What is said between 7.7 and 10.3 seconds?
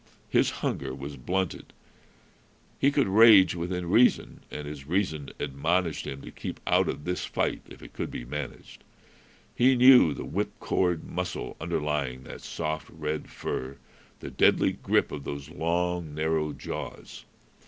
it could be managed. He knew the